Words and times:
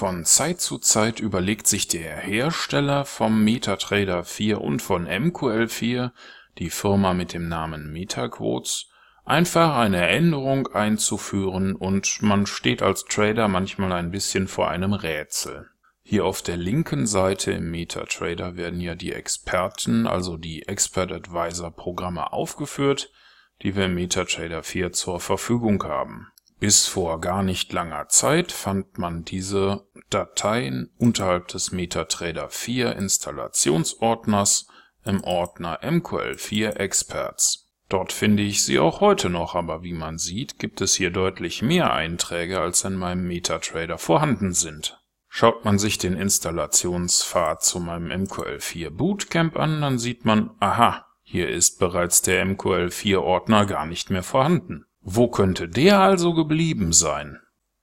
Von 0.00 0.24
Zeit 0.24 0.62
zu 0.62 0.78
Zeit 0.78 1.20
überlegt 1.20 1.66
sich 1.66 1.86
der 1.86 2.16
Hersteller 2.16 3.04
vom 3.04 3.44
MetaTrader 3.44 4.24
4 4.24 4.58
und 4.58 4.80
von 4.80 5.06
MQL4, 5.06 6.12
die 6.56 6.70
Firma 6.70 7.12
mit 7.12 7.34
dem 7.34 7.50
Namen 7.50 7.92
MetaQuotes, 7.92 8.88
einfach 9.26 9.76
eine 9.76 10.08
Änderung 10.08 10.68
einzuführen 10.68 11.76
und 11.76 12.22
man 12.22 12.46
steht 12.46 12.80
als 12.80 13.04
Trader 13.04 13.46
manchmal 13.46 13.92
ein 13.92 14.10
bisschen 14.10 14.48
vor 14.48 14.70
einem 14.70 14.94
Rätsel. 14.94 15.68
Hier 16.02 16.24
auf 16.24 16.40
der 16.40 16.56
linken 16.56 17.06
Seite 17.06 17.52
im 17.52 17.70
MetaTrader 17.70 18.56
werden 18.56 18.80
ja 18.80 18.94
die 18.94 19.12
Experten, 19.12 20.06
also 20.06 20.38
die 20.38 20.66
Expert 20.66 21.12
Advisor 21.12 21.72
Programme 21.72 22.32
aufgeführt, 22.32 23.12
die 23.60 23.76
wir 23.76 23.84
im 23.84 23.96
MetaTrader 23.96 24.62
4 24.62 24.92
zur 24.92 25.20
Verfügung 25.20 25.84
haben 25.84 26.28
bis 26.60 26.86
vor 26.86 27.20
gar 27.20 27.42
nicht 27.42 27.72
langer 27.72 28.08
Zeit 28.08 28.52
fand 28.52 28.98
man 28.98 29.24
diese 29.24 29.86
Dateien 30.10 30.90
unterhalb 30.98 31.48
des 31.48 31.72
MetaTrader 31.72 32.50
4 32.50 32.96
Installationsordners 32.96 34.66
im 35.04 35.24
Ordner 35.24 35.80
MQL4 35.82 36.76
Experts. 36.76 37.68
Dort 37.88 38.12
finde 38.12 38.42
ich 38.42 38.64
sie 38.64 38.78
auch 38.78 39.00
heute 39.00 39.30
noch, 39.30 39.54
aber 39.54 39.82
wie 39.82 39.92
man 39.92 40.18
sieht, 40.18 40.58
gibt 40.58 40.80
es 40.80 40.94
hier 40.94 41.10
deutlich 41.10 41.62
mehr 41.62 41.92
Einträge, 41.92 42.60
als 42.60 42.84
in 42.84 42.94
meinem 42.94 43.26
MetaTrader 43.26 43.98
vorhanden 43.98 44.52
sind. 44.52 45.00
Schaut 45.28 45.64
man 45.64 45.78
sich 45.78 45.98
den 45.98 46.16
Installationspfad 46.16 47.62
zu 47.62 47.80
meinem 47.80 48.24
MQL4 48.24 48.90
Bootcamp 48.90 49.56
an, 49.56 49.80
dann 49.80 49.98
sieht 49.98 50.24
man, 50.24 50.50
aha, 50.60 51.06
hier 51.22 51.48
ist 51.48 51.78
bereits 51.78 52.22
der 52.22 52.44
MQL4 52.44 53.18
Ordner 53.18 53.66
gar 53.66 53.86
nicht 53.86 54.10
mehr 54.10 54.24
vorhanden. 54.24 54.84
Wo 55.00 55.28
könnte 55.28 55.68
der 55.68 56.00
also 56.00 56.34
geblieben 56.34 56.92
sein? 56.92 57.40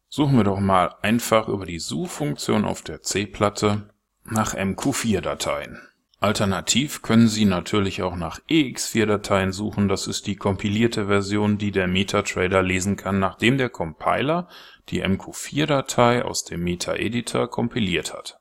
Suchen 0.10 0.38
wir 0.38 0.44
doch 0.44 0.60
mal 0.60 0.96
einfach 1.02 1.48
über 1.48 1.66
die 1.66 1.80
Suchfunktion 1.80 2.66
auf 2.66 2.82
der 2.82 3.02
C-Platte 3.02 3.90
nach 4.24 4.54
MQ4-Dateien. 4.54 5.82
Alternativ 6.20 7.04
können 7.04 7.28
Sie 7.28 7.46
natürlich 7.46 8.02
auch 8.02 8.16
nach 8.16 8.40
EX4-Dateien 8.50 9.52
suchen, 9.52 9.88
das 9.88 10.08
ist 10.08 10.26
die 10.26 10.36
kompilierte 10.36 11.06
Version, 11.08 11.60
die 11.60 11.72
der 11.72 11.88
MetaTrader 11.88 12.64
lesen 12.64 12.96
kann, 12.96 13.20
nachdem 13.20 13.60
der 13.60 13.70
Compiler 13.70 14.48
die 14.90 15.04
MQ4-Datei 15.04 16.24
aus 16.24 16.44
dem 16.44 16.64
Meta-Editor 16.64 17.50
kompiliert 17.50 18.14
hat. 18.14 18.40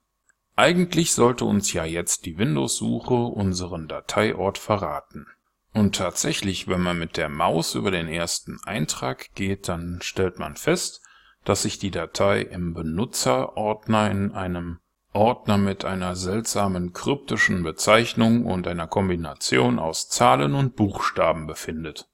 Eigentlich 0.55 1.13
sollte 1.13 1.45
uns 1.45 1.75
ja 1.75 1.85
jetzt 1.85 2.25
die 2.25 2.39
Windows-Suche 2.39 3.15
unseren 3.15 3.89
Dateiort 3.89 4.57
verraten. 4.57 5.27
Und 5.75 5.97
tatsächlich, 5.97 6.69
wenn 6.69 6.81
man 6.81 6.99
mit 6.99 7.19
der 7.19 7.29
Maus 7.29 7.75
über 7.75 7.91
den 7.91 8.09
ersten 8.09 8.59
Eintrag 8.65 9.35
geht, 9.35 9.69
dann 9.69 9.99
stellt 10.01 10.39
man 10.39 10.57
fest, 10.57 11.03
dass 11.47 11.63
sich 11.63 11.79
die 11.79 11.93
Datei 11.93 12.43
im 12.43 12.75
Benutzerordner 12.75 14.11
in 14.11 14.33
einem 14.33 14.81
Ordner 15.13 15.57
mit 15.57 15.85
einer 15.85 16.17
seltsamen 16.17 16.93
kryptischen 16.93 17.63
Bezeichnung 17.63 18.45
und 18.45 18.67
einer 18.67 18.89
Kombination 18.89 19.79
aus 19.79 20.09
Zahlen 20.09 20.55
und 20.55 20.77
Buchstaben 20.77 21.47
befindet. 21.47 22.09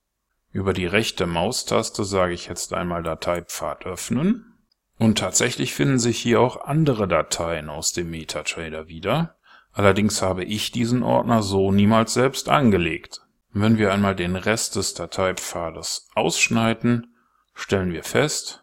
Über 0.52 0.74
die 0.74 0.86
rechte 0.86 1.26
Maustaste 1.26 2.04
sage 2.04 2.34
ich 2.34 2.46
jetzt 2.46 2.74
einmal 2.74 3.02
Dateipfad 3.02 3.86
öffnen 3.86 4.58
und 4.98 5.18
tatsächlich 5.18 5.72
finden 5.72 5.98
sich 5.98 6.18
hier 6.18 6.40
auch 6.40 6.64
andere 6.64 7.08
Dateien 7.08 7.70
aus 7.70 7.92
dem 7.92 8.10
MetaTrader 8.10 8.86
wieder. 8.86 9.36
Allerdings 9.72 10.20
habe 10.20 10.44
ich 10.44 10.72
diesen 10.72 11.02
Ordner 11.02 11.42
so 11.42 11.72
niemals 11.72 12.12
selbst 12.12 12.50
angelegt. 12.50 13.22
Wenn 13.54 13.78
wir 13.78 13.94
einmal 13.94 14.14
den 14.14 14.36
Rest 14.36 14.76
des 14.76 14.92
Dateipfades 14.92 16.10
ausschneiden, 16.14 17.16
stellen 17.54 17.92
wir 17.92 18.04
fest, 18.04 18.61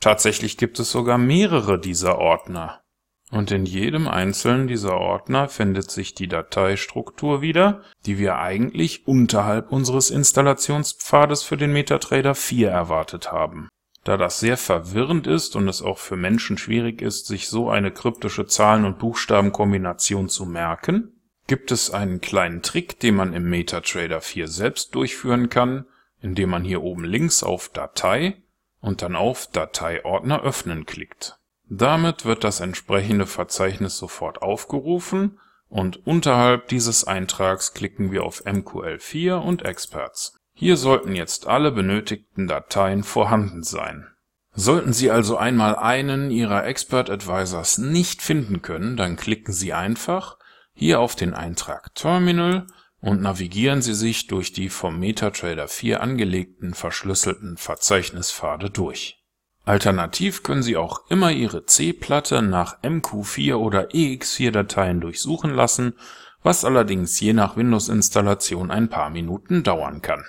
tatsächlich 0.00 0.56
gibt 0.56 0.78
es 0.78 0.90
sogar 0.90 1.18
mehrere 1.18 1.78
dieser 1.78 2.18
Ordner. 2.18 2.80
Und 3.30 3.50
in 3.50 3.66
jedem 3.66 4.06
einzelnen 4.06 4.68
dieser 4.68 4.96
Ordner 4.96 5.48
findet 5.48 5.90
sich 5.90 6.14
die 6.14 6.28
Dateistruktur 6.28 7.42
wieder, 7.42 7.82
die 8.06 8.18
wir 8.18 8.38
eigentlich 8.38 9.06
unterhalb 9.08 9.72
unseres 9.72 10.10
Installationspfades 10.10 11.42
für 11.42 11.56
den 11.56 11.72
MetaTrader 11.72 12.36
4 12.36 12.70
erwartet 12.70 13.32
haben. 13.32 13.68
Da 14.04 14.16
das 14.16 14.38
sehr 14.38 14.56
verwirrend 14.56 15.26
ist 15.26 15.56
und 15.56 15.66
es 15.66 15.82
auch 15.82 15.98
für 15.98 16.16
Menschen 16.16 16.56
schwierig 16.56 17.02
ist, 17.02 17.26
sich 17.26 17.48
so 17.48 17.68
eine 17.68 17.90
kryptische 17.90 18.46
Zahlen- 18.46 18.84
und 18.84 19.00
Buchstabenkombination 19.00 20.28
zu 20.28 20.46
merken, 20.46 21.20
gibt 21.48 21.72
es 21.72 21.90
einen 21.90 22.20
kleinen 22.20 22.62
Trick, 22.62 23.00
den 23.00 23.16
man 23.16 23.32
im 23.32 23.50
MetaTrader 23.50 24.20
4 24.20 24.46
selbst 24.46 24.94
durchführen 24.94 25.48
kann, 25.48 25.86
indem 26.20 26.50
man 26.50 26.62
hier 26.62 26.82
oben 26.82 27.04
links 27.04 27.42
auf 27.42 27.68
Datei 27.70 28.36
und 28.86 29.02
dann 29.02 29.16
auf 29.16 29.48
Dateiordner 29.48 30.42
öffnen 30.42 30.86
klickt. 30.86 31.38
Damit 31.68 32.24
wird 32.24 32.44
das 32.44 32.60
entsprechende 32.60 33.26
Verzeichnis 33.26 33.98
sofort 33.98 34.40
aufgerufen 34.42 35.40
und 35.68 36.06
unterhalb 36.06 36.68
dieses 36.68 37.02
Eintrags 37.02 37.74
klicken 37.74 38.12
wir 38.12 38.22
auf 38.22 38.46
MQL4 38.46 39.34
und 39.34 39.64
Experts. 39.64 40.38
Hier 40.54 40.76
sollten 40.76 41.16
jetzt 41.16 41.48
alle 41.48 41.72
benötigten 41.72 42.46
Dateien 42.46 43.02
vorhanden 43.02 43.64
sein. 43.64 44.06
Sollten 44.54 44.92
Sie 44.92 45.10
also 45.10 45.36
einmal 45.36 45.74
einen 45.74 46.30
Ihrer 46.30 46.64
Expert 46.64 47.10
Advisors 47.10 47.78
nicht 47.78 48.22
finden 48.22 48.62
können, 48.62 48.96
dann 48.96 49.16
klicken 49.16 49.52
Sie 49.52 49.72
einfach 49.72 50.38
hier 50.72 51.00
auf 51.00 51.16
den 51.16 51.34
Eintrag 51.34 51.92
Terminal 51.96 52.68
und 53.00 53.20
navigieren 53.20 53.82
Sie 53.82 53.94
sich 53.94 54.26
durch 54.26 54.52
die 54.52 54.68
vom 54.68 54.98
MetaTrader 54.98 55.68
4 55.68 56.00
angelegten 56.00 56.74
verschlüsselten 56.74 57.56
Verzeichnispfade 57.56 58.70
durch. 58.70 59.22
Alternativ 59.64 60.42
können 60.42 60.62
Sie 60.62 60.76
auch 60.76 61.10
immer 61.10 61.32
Ihre 61.32 61.66
C-Platte 61.66 62.42
nach 62.42 62.82
MQ4 62.82 63.54
oder 63.54 63.90
EX4-Dateien 63.90 65.00
durchsuchen 65.00 65.52
lassen, 65.52 65.94
was 66.42 66.64
allerdings 66.64 67.18
je 67.20 67.32
nach 67.32 67.56
Windows-Installation 67.56 68.70
ein 68.70 68.88
paar 68.88 69.10
Minuten 69.10 69.62
dauern 69.62 70.02
kann 70.02 70.24